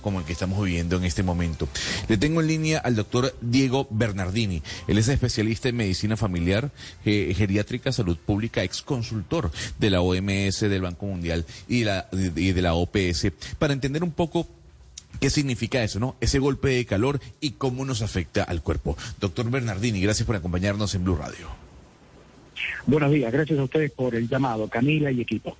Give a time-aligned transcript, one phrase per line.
[0.00, 1.68] como el que estamos viviendo en este momento.
[2.08, 4.62] Le tengo en línea al doctor Diego Bernardini.
[4.86, 6.70] Él es especialista en medicina familiar,
[7.04, 12.62] geriátrica, salud pública, ex consultor de la OMS, del Banco Mundial y la, y de
[12.62, 14.46] la OPS, para entender un poco
[15.20, 16.16] ¿Qué significa eso, no?
[16.20, 18.96] Ese golpe de calor y cómo nos afecta al cuerpo.
[19.20, 21.48] Doctor Bernardini, gracias por acompañarnos en Blue Radio.
[22.86, 25.56] Buenos días, gracias a ustedes por el llamado, Camila y equipo.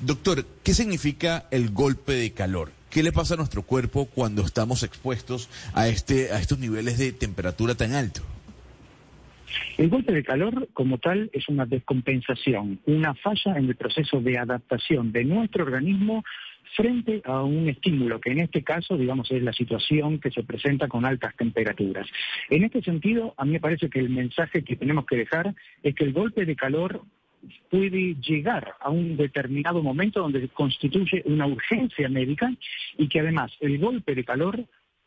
[0.00, 2.72] Doctor, ¿qué significa el golpe de calor?
[2.94, 7.10] ¿Qué le pasa a nuestro cuerpo cuando estamos expuestos a, este, a estos niveles de
[7.10, 8.20] temperatura tan alto?
[9.76, 14.38] El golpe de calor como tal es una descompensación, una falla en el proceso de
[14.38, 16.22] adaptación de nuestro organismo
[16.76, 20.86] frente a un estímulo, que en este caso, digamos, es la situación que se presenta
[20.86, 22.06] con altas temperaturas.
[22.48, 25.96] En este sentido, a mí me parece que el mensaje que tenemos que dejar es
[25.96, 27.02] que el golpe de calor
[27.70, 32.52] puede llegar a un determinado momento donde constituye una urgencia médica
[32.98, 34.64] y que además el golpe de calor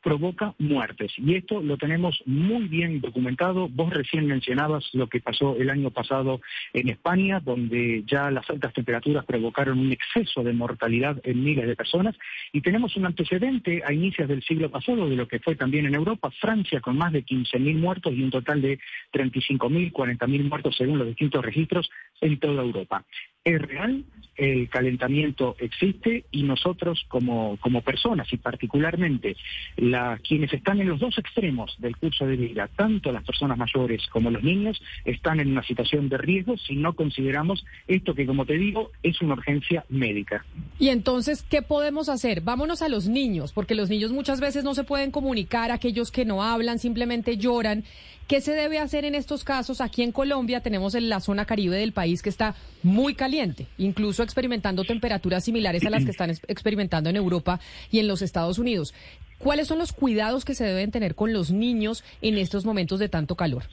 [0.07, 1.11] provoca muertes.
[1.17, 3.67] Y esto lo tenemos muy bien documentado.
[3.67, 6.39] Vos recién mencionabas lo que pasó el año pasado
[6.71, 11.75] en España, donde ya las altas temperaturas provocaron un exceso de mortalidad en miles de
[11.75, 12.15] personas.
[12.53, 15.95] Y tenemos un antecedente a inicios del siglo pasado de lo que fue también en
[15.95, 18.79] Europa, Francia con más de 15.000 muertos y un total de
[19.11, 21.89] 35.000, 40.000 muertos según los distintos registros
[22.21, 23.03] en toda Europa.
[23.47, 24.03] Es real,
[24.35, 29.37] el calentamiento existe y nosotros como, como personas y particularmente
[29.77, 34.05] la, quienes están en los dos extremos del curso de vida, tanto las personas mayores
[34.07, 38.45] como los niños, están en una situación de riesgo si no consideramos esto que, como
[38.45, 40.45] te digo, es una urgencia médica.
[40.77, 42.41] Y entonces, ¿qué podemos hacer?
[42.41, 46.25] Vámonos a los niños, porque los niños muchas veces no se pueden comunicar, aquellos que
[46.25, 47.85] no hablan simplemente lloran.
[48.27, 49.79] ¿Qué se debe hacer en estos casos?
[49.79, 54.21] Aquí en Colombia tenemos en la zona caribe del país que está muy caliente, incluso
[54.21, 58.93] experimentando temperaturas similares a las que están experimentando en Europa y en los Estados Unidos.
[59.39, 63.07] ¿Cuáles son los cuidados que se deben tener con los niños en estos momentos de
[63.07, 63.63] tanto calor?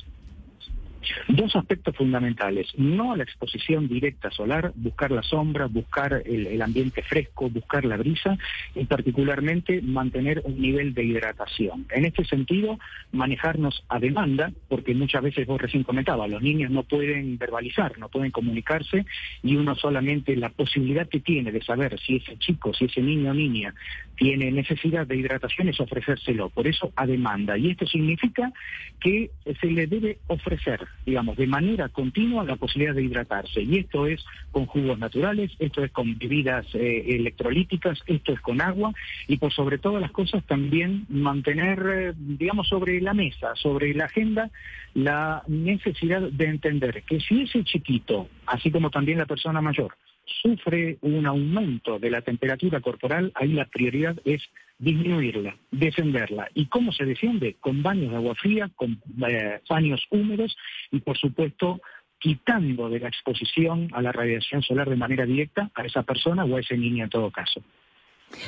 [1.28, 2.68] Dos aspectos fundamentales.
[2.76, 8.36] No la exposición directa solar, buscar la sombra, buscar el, ambiente fresco, buscar la brisa
[8.74, 11.86] y particularmente mantener un nivel de hidratación.
[11.90, 12.78] En este sentido,
[13.12, 18.08] manejarnos a demanda, porque muchas veces vos recién comentabas, los niños no pueden verbalizar, no
[18.08, 19.04] pueden comunicarse
[19.42, 23.30] y uno solamente la posibilidad que tiene de saber si ese chico, si ese niño
[23.30, 23.74] o niña
[24.16, 26.48] tiene necesidad de hidratación es ofrecérselo.
[26.50, 27.56] Por eso a demanda.
[27.58, 28.52] Y esto significa
[29.00, 29.30] que
[29.60, 33.62] se le debe ofrecer digamos, de manera continua la posibilidad de hidratarse.
[33.62, 38.60] Y esto es con jugos naturales, esto es con bebidas eh, electrolíticas, esto es con
[38.60, 38.92] agua
[39.28, 44.06] y por sobre todas las cosas también mantener, eh, digamos, sobre la mesa, sobre la
[44.06, 44.50] agenda,
[44.94, 49.94] la necesidad de entender que si ese chiquito, así como también la persona mayor,
[50.42, 54.42] sufre un aumento de la temperatura corporal, ahí la prioridad es
[54.78, 56.48] disminuirla, descenderla.
[56.54, 57.56] ¿Y cómo se defiende?
[57.60, 60.56] Con baños de agua fría, con eh, baños húmedos
[60.90, 61.80] y, por supuesto,
[62.18, 66.56] quitando de la exposición a la radiación solar de manera directa a esa persona o
[66.56, 67.62] a ese niño en todo caso.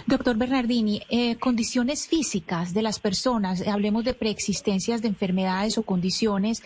[0.07, 6.63] Doctor Bernardini, eh, condiciones físicas de las personas, hablemos de preexistencias de enfermedades o condiciones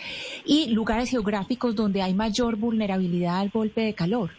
[0.46, 4.30] y lugares geográficos donde hay mayor vulnerabilidad al golpe de calor.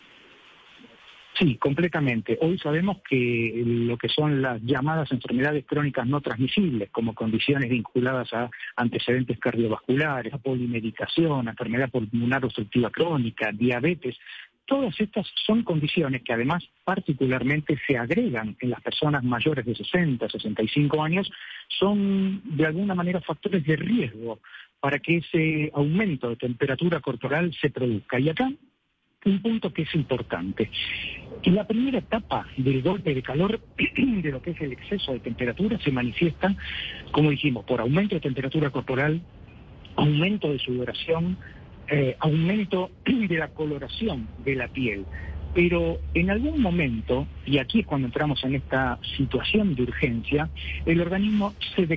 [1.41, 2.37] Sí, completamente.
[2.39, 8.31] Hoy sabemos que lo que son las llamadas enfermedades crónicas no transmisibles, como condiciones vinculadas
[8.31, 14.19] a antecedentes cardiovasculares, a polimedicación, a enfermedad pulmonar obstructiva crónica, diabetes,
[14.67, 20.29] todas estas son condiciones que además particularmente se agregan en las personas mayores de 60,
[20.29, 21.31] 65 años,
[21.67, 24.41] son de alguna manera factores de riesgo
[24.79, 28.19] para que ese aumento de temperatura corporal se produzca.
[28.19, 28.51] Y acá
[29.25, 30.69] un punto que es importante.
[31.43, 35.19] En la primera etapa del golpe de calor, de lo que es el exceso de
[35.19, 36.55] temperatura, se manifiesta,
[37.11, 39.21] como dijimos, por aumento de temperatura corporal,
[39.95, 41.37] aumento de sudoración,
[41.87, 45.05] eh, aumento de la coloración de la piel.
[45.53, 50.49] Pero en algún momento, y aquí es cuando entramos en esta situación de urgencia,
[50.85, 51.87] el organismo se,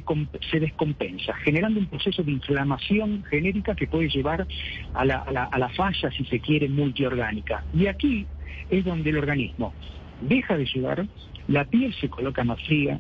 [0.50, 4.46] se descompensa, generando un proceso de inflamación genérica que puede llevar
[4.92, 7.64] a la, a la falla, si se quiere, multiorgánica.
[7.72, 8.26] Y aquí
[8.70, 9.72] es donde el organismo
[10.20, 11.06] deja de sudar,
[11.48, 12.98] la piel se coloca más fría,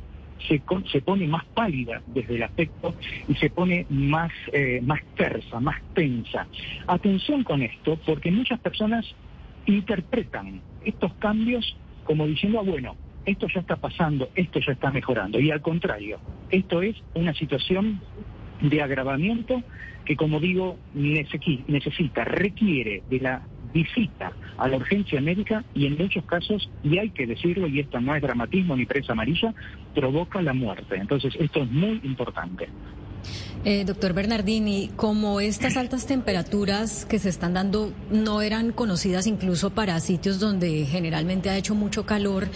[0.48, 0.60] se,
[0.90, 2.94] se, pone más pálida desde el aspecto
[3.28, 6.46] y se pone más, eh, más tersa, más tensa.
[6.86, 9.06] Atención con esto, porque muchas personas
[9.66, 15.40] interpretan estos cambios como diciendo, ah, bueno, esto ya está pasando, esto ya está mejorando.
[15.40, 16.18] Y al contrario,
[16.50, 18.00] esto es una situación
[18.60, 19.62] de agravamiento
[20.04, 26.24] que, como digo, necesita, requiere de la visita a la urgencia médica y en muchos
[26.26, 29.54] casos, y hay que decirlo, y esto no es dramatismo ni presa amarilla,
[29.94, 30.96] provoca la muerte.
[30.96, 32.68] Entonces, esto es muy importante.
[33.66, 39.70] Eh, doctor Bernardini, como estas altas temperaturas que se están dando no eran conocidas incluso
[39.70, 42.48] para sitios donde generalmente ha hecho mucho calor,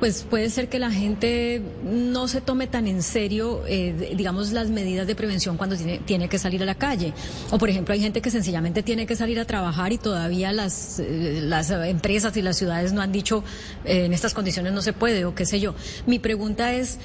[0.00, 4.70] pues puede ser que la gente no se tome tan en serio, eh, digamos, las
[4.70, 7.12] medidas de prevención cuando tiene, tiene, que salir a la calle.
[7.50, 10.98] O, por ejemplo, hay gente que sencillamente tiene que salir a trabajar y todavía las,
[10.98, 13.44] eh, las empresas y las ciudades no han dicho
[13.84, 15.74] eh, en estas condiciones no se puede o qué sé yo.
[16.06, 16.98] Mi pregunta es,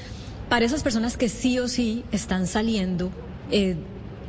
[0.48, 3.12] para esas personas que sí o sí están saliendo,
[3.52, 3.76] eh,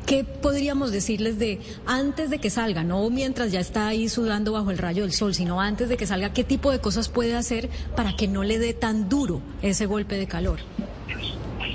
[0.07, 4.71] ¿Qué podríamos decirles de antes de que salga, no mientras ya está ahí sudando bajo
[4.73, 7.69] el rayo del sol, sino antes de que salga, qué tipo de cosas puede hacer
[7.95, 10.59] para que no le dé tan duro ese golpe de calor?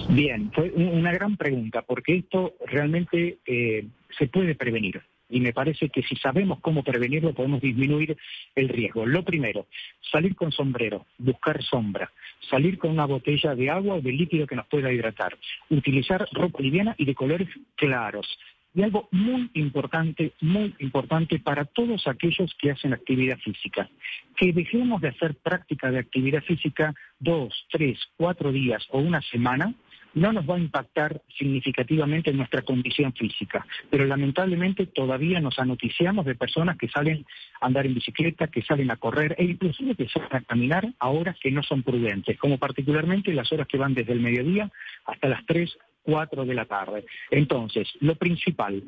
[0.09, 3.87] Bien, fue una gran pregunta, porque esto realmente eh,
[4.17, 5.01] se puede prevenir
[5.35, 8.15] y me parece que si sabemos cómo prevenirlo podemos disminuir
[8.55, 9.05] el riesgo.
[9.05, 9.67] Lo primero,
[10.09, 12.09] salir con sombrero, buscar sombra,
[12.49, 15.37] salir con una botella de agua o de líquido que nos pueda hidratar,
[15.69, 18.25] utilizar ropa liviana y de colores claros.
[18.73, 23.89] Y algo muy importante, muy importante para todos aquellos que hacen actividad física,
[24.37, 29.73] que dejemos de hacer práctica de actividad física dos, tres, cuatro días o una semana
[30.15, 36.25] no nos va a impactar significativamente en nuestra condición física, pero lamentablemente todavía nos anoticiamos
[36.25, 37.25] de personas que salen
[37.61, 41.09] a andar en bicicleta, que salen a correr e inclusive que salen a caminar a
[41.09, 44.71] horas que no son prudentes, como particularmente las horas que van desde el mediodía
[45.05, 47.05] hasta las 3, 4 de la tarde.
[47.29, 48.83] Entonces, lo principal,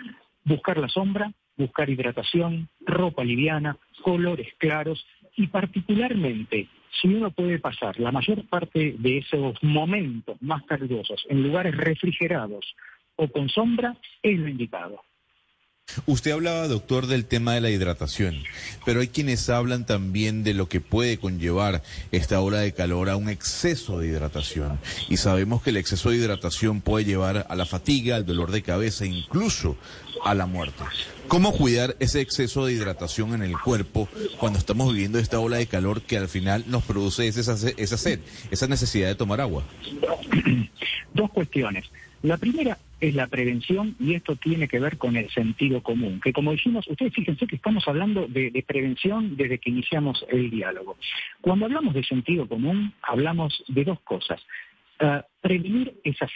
[0.45, 6.69] buscar la sombra, buscar hidratación, ropa liviana, colores claros y particularmente
[7.01, 12.75] si uno puede pasar la mayor parte de esos momentos más calurosos en lugares refrigerados
[13.15, 15.01] o con sombra, es lo indicado.
[16.05, 18.43] Usted hablaba, doctor, del tema de la hidratación,
[18.85, 21.81] pero hay quienes hablan también de lo que puede conllevar
[22.11, 24.79] esta ola de calor a un exceso de hidratación.
[25.09, 28.61] Y sabemos que el exceso de hidratación puede llevar a la fatiga, al dolor de
[28.61, 29.75] cabeza, incluso
[30.23, 30.83] a la muerte.
[31.27, 34.07] ¿Cómo cuidar ese exceso de hidratación en el cuerpo
[34.39, 37.41] cuando estamos viviendo esta ola de calor que al final nos produce esa,
[37.77, 38.19] esa sed,
[38.51, 39.63] esa necesidad de tomar agua?
[41.13, 41.85] Dos cuestiones.
[42.23, 46.33] La primera es la prevención y esto tiene que ver con el sentido común, que
[46.33, 50.97] como dijimos, ustedes fíjense que estamos hablando de, prevención desde que iniciamos el diálogo.
[51.41, 54.41] Cuando hablamos de sentido común, hablamos de dos cosas.
[54.99, 56.27] Uh, prevenir esa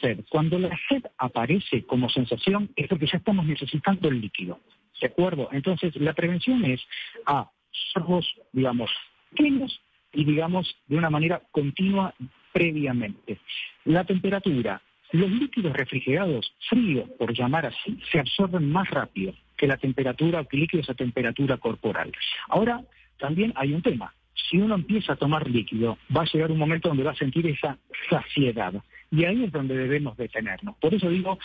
[0.00, 0.24] sed.
[0.30, 4.58] Cuando la sed aparece como sensación es porque ya estamos necesitando el líquido.
[4.98, 5.50] ¿De acuerdo?
[5.52, 6.80] Entonces, la prevención es
[7.26, 7.50] a
[7.92, 8.90] sorbos, digamos,
[9.30, 9.80] pequeños
[10.14, 12.14] y, digamos, de una manera continua
[12.52, 13.38] previamente.
[13.84, 14.80] La temperatura,
[15.12, 20.48] los líquidos refrigerados, fríos por llamar así, se absorben más rápido que la temperatura o
[20.48, 22.12] que líquidos a temperatura corporal.
[22.48, 22.82] Ahora,
[23.18, 24.14] también hay un tema.
[24.48, 27.46] Si uno empieza a tomar líquido, va a llegar un momento donde va a sentir
[27.46, 27.76] esa
[28.08, 28.74] saciedad.
[29.10, 30.76] Y ahí es donde debemos detenernos.
[30.76, 31.38] Por eso digo,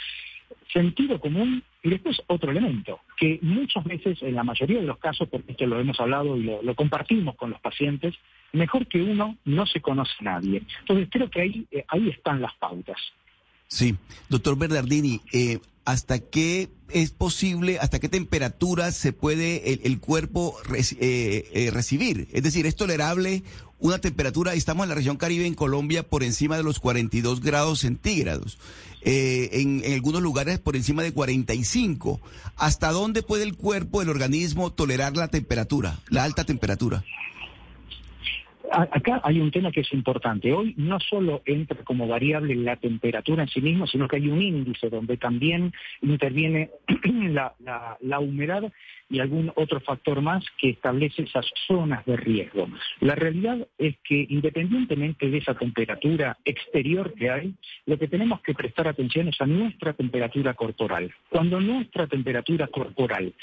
[0.71, 5.27] sentido común y después otro elemento, que muchas veces, en la mayoría de los casos,
[5.29, 8.15] porque esto lo hemos hablado y lo, compartimos con los pacientes,
[8.53, 10.63] mejor que uno no se conoce a nadie.
[10.79, 12.97] Entonces creo que ahí, eh, ahí están las pautas.
[13.67, 13.95] Sí,
[14.29, 21.49] doctor Bernardini, eh, ¿hasta qué es posible, hasta qué temperatura se puede el, cuerpo eh,
[21.53, 22.27] eh, recibir?
[22.31, 23.43] Es decir, ¿es tolerable
[23.79, 27.79] una temperatura, estamos en la región Caribe, en Colombia, por encima de los 42 grados
[27.79, 28.57] centígrados,
[29.01, 32.21] en, en, algunos lugares por encima de 45.
[32.55, 37.03] ¿Hasta dónde puede el cuerpo, el organismo, tolerar la temperatura, la alta temperatura?
[38.75, 40.51] Acá hay un tema que es importante.
[40.51, 44.41] Hoy no solo entra como variable la temperatura en sí misma, sino que hay un
[44.41, 46.69] índice donde también interviene
[47.31, 48.71] la, humedad
[49.09, 52.67] y algún otro factor más que establece esas zonas de riesgo.
[53.01, 57.53] La realidad es que independientemente de esa temperatura exterior que hay,
[57.85, 61.13] lo que tenemos que prestar atención es a nuestra temperatura corporal.
[61.29, 63.33] Cuando nuestra temperatura corporal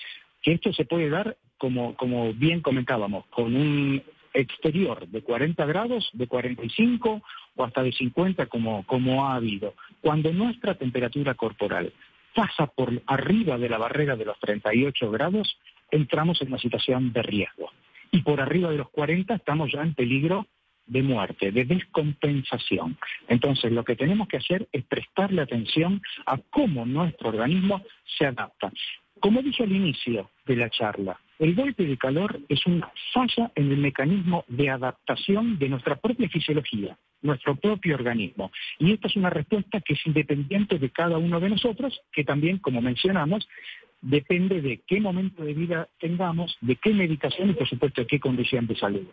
[0.43, 4.03] que esto se puede dar, como, como bien comentábamos, con un
[4.35, 7.23] exterior de 40 grados, de 45
[7.57, 9.75] o hasta de 50 como, como ha habido.
[10.01, 11.93] Cuando nuestra temperatura corporal
[12.35, 15.57] pasa por arriba de la barrera de los 38 grados,
[15.91, 17.71] entramos en una situación de riesgo.
[18.11, 20.47] Y por arriba de los 40 estamos ya en peligro
[20.87, 22.99] de muerte, de descompensación.
[23.29, 27.83] Entonces, lo que tenemos que hacer es prestarle atención a cómo nuestro organismo
[28.19, 28.73] se adapta.
[29.21, 33.73] Como dije al inicio de la charla, el golpe de calor es una falla en
[33.73, 38.53] el mecanismo de adaptación de nuestra propia fisiología, nuestro propio organismo.
[38.79, 42.59] Y esta es una respuesta que es independiente de cada uno de nosotros, que también,
[42.59, 43.49] como mencionamos,
[44.01, 48.21] depende de qué momento de vida tengamos, de qué medicación y por supuesto de qué
[48.21, 49.09] condición de salud.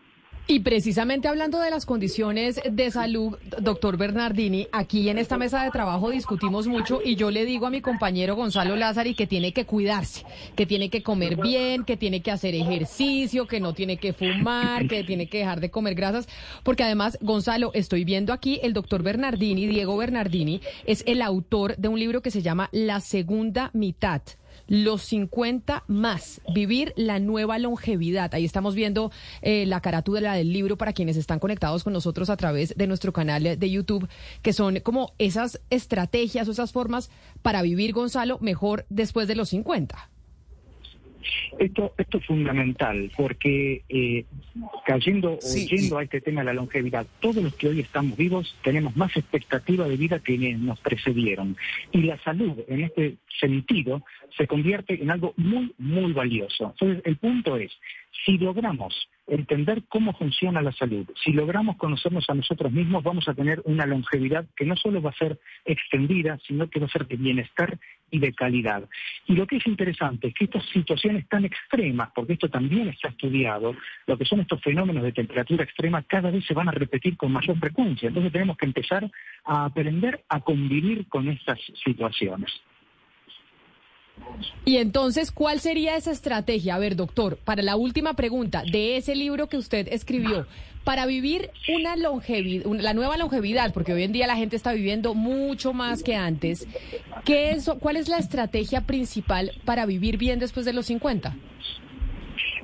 [0.48, 5.70] Y precisamente hablando de las condiciones de salud, doctor Bernardini, aquí en esta mesa de
[5.70, 9.66] trabajo discutimos mucho y yo le digo a mi compañero Gonzalo Lázari que tiene que
[9.66, 14.12] cuidarse, que tiene que comer bien, que tiene que hacer ejercicio, que no tiene que
[14.12, 16.28] fumar, que tiene que dejar de comer grasas,
[16.64, 21.90] porque además, Gonzalo, estoy viendo aquí el doctor Bernardini, Diego Bernardini, es el autor de
[21.90, 24.24] un libro que se llama La Segunda Mitad
[24.68, 28.34] los 50 más, vivir la nueva longevidad.
[28.34, 32.38] Ahí estamos viendo eh, la carátula del libro para quienes están conectados con nosotros a
[32.38, 34.08] través de nuestro canal de YouTube,
[34.42, 37.10] que son como esas estrategias o esas formas
[37.42, 40.10] para vivir, Gonzalo, mejor después de los 50.
[41.58, 44.26] Esto, esto es fundamental porque eh,
[44.86, 48.56] cayendo o yendo a este tema de la longevidad, todos los que hoy estamos vivos
[48.64, 51.58] tenemos más expectativa de vida que nos precedieron.
[51.92, 54.04] Y la salud en este sentido
[54.38, 56.74] se convierte en algo muy, muy valioso.
[56.80, 57.72] Entonces, el punto es,
[58.26, 63.34] si logramos entender cómo funciona la salud, si logramos conocernos a nosotros mismos, vamos a
[63.34, 67.08] tener una longevidad que no solo va a ser extendida, sino que va a ser
[67.08, 67.78] de bienestar
[68.12, 68.90] y de calidad.
[69.28, 73.10] Y lo que es interesante es que estas situaciones tan extremas, porque esto también está
[73.10, 73.76] estudiado,
[74.08, 77.32] lo que son estos fenómenos de temperatura extrema cada vez se van a repetir con
[77.32, 78.08] mayor frecuencia.
[78.08, 79.10] Entonces tenemos que empezar
[79.46, 82.52] a aprender a convivir con estas situaciones.
[84.66, 86.76] Y entonces, ¿cuál sería esa estrategia?
[86.76, 90.48] A ver, doctor, para la última pregunta de ese libro que usted escribió,
[90.84, 95.14] para vivir una longevidad, la nueva longevidad, porque hoy en día la gente está viviendo
[95.14, 96.68] mucho más que antes,
[97.26, 101.36] ¿qué es, ¿cuál es la estrategia principal para vivir bien después de los 50?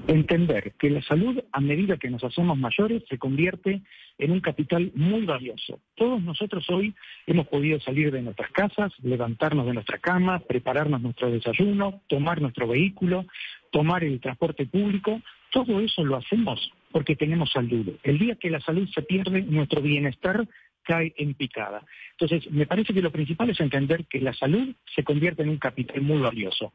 [0.07, 3.81] Entender que la salud, a medida que nos hacemos mayores, se convierte
[4.17, 5.79] en un capital muy valioso.
[5.95, 6.93] Todos nosotros hoy
[7.27, 12.67] hemos podido salir de nuestras casas, levantarnos de nuestra cama, prepararnos nuestro desayuno, tomar nuestro
[12.67, 13.25] vehículo,
[13.71, 15.21] tomar el transporte público.
[15.51, 17.89] Todo eso lo hacemos porque tenemos salud.
[18.03, 20.47] El día que la salud se pierde, nuestro bienestar
[20.83, 21.83] cae en picada.
[22.11, 25.57] Entonces, me parece que lo principal es entender que la salud se convierte en un
[25.57, 26.73] capital muy valioso.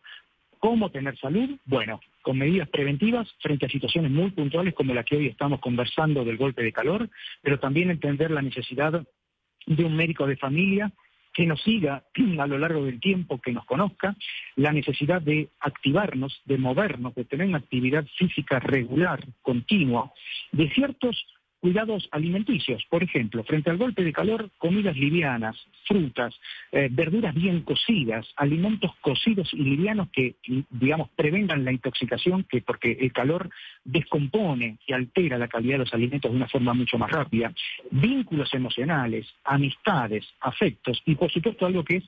[0.59, 1.49] ¿Cómo tener salud?
[1.65, 6.25] Bueno, con medidas preventivas frente a situaciones muy puntuales como la que hoy estamos conversando
[6.25, 7.09] del golpe de calor,
[7.43, 9.05] pero también entender la necesidad
[9.67, 10.93] de un médico de familia
[11.33, 12.05] que nos siga
[12.39, 14.17] a lo largo del tiempo, que nos conozca,
[14.57, 20.13] la necesidad de activarnos, de movernos, de tener una actividad física regular, continua,
[20.53, 21.25] de ciertos
[21.61, 22.85] cuidados alimenticios.
[22.89, 26.35] Por ejemplo, frente al golpe de calor, comidas livianas, frutas,
[26.73, 30.37] eh, verduras bien cocidas, alimentos cocidos y livianos que,
[30.71, 33.51] digamos, prevengan la intoxicación, que porque el calor
[33.85, 37.53] descompone y altera la calidad de los alimentos de una forma mucho más rápida,
[37.91, 42.05] vínculos emocionales, amistades, afectos y, por supuesto, algo que es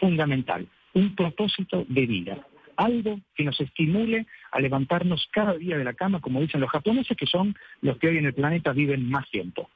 [0.00, 2.46] fundamental, un propósito de vida
[2.84, 7.16] algo que nos estimule a levantarnos cada día de la cama, como dicen los japoneses,
[7.16, 9.68] que son los que hoy en el planeta viven más tiempo.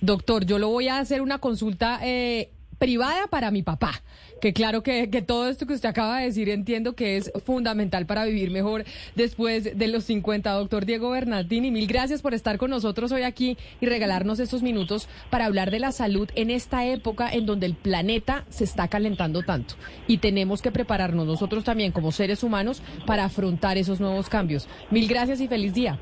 [0.00, 4.02] Doctor, yo lo voy a hacer una consulta eh, privada para mi papá.
[4.40, 8.24] Que claro que, todo esto que usted acaba de decir entiendo que es fundamental para
[8.24, 8.84] vivir mejor
[9.14, 10.50] después de los 50.
[10.50, 15.08] Doctor Diego Bernardini, mil gracias por estar con nosotros hoy aquí y regalarnos estos minutos
[15.28, 19.42] para hablar de la salud en esta época en donde el planeta se está calentando
[19.42, 19.74] tanto.
[20.06, 24.68] Y tenemos que prepararnos nosotros también como seres humanos para afrontar esos nuevos cambios.
[24.90, 25.98] Mil gracias y feliz día.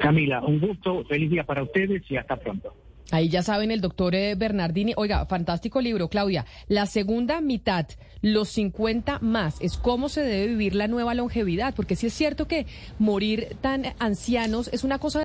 [0.00, 2.74] Camila, un gusto, feliz día para ustedes y hasta pronto.
[3.10, 4.94] Ahí ya saben el doctor eh, Bernardini.
[4.96, 6.46] Oiga, fantástico libro, Claudia.
[6.68, 7.86] La segunda mitad,
[8.22, 12.46] los 50 más, es cómo se debe vivir la nueva longevidad, porque sí es cierto
[12.46, 12.66] que
[12.98, 15.18] morir tan ancianos es una cosa...